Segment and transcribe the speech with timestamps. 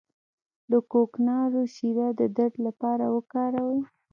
[0.71, 3.79] د کوکنارو شیره د درد لپاره وکاروئ